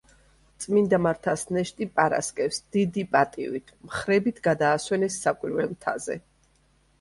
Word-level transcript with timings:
წმინდა 0.63 0.97
მართას 1.07 1.43
ნეშტი 1.57 1.87
პარასკევს 1.99 2.57
დიდი 2.77 3.03
პატივით 3.11 3.69
მხრებით 3.91 4.41
გადაასვენეს 4.49 5.21
საკვირველ 5.27 5.71
მთაზე. 5.77 6.19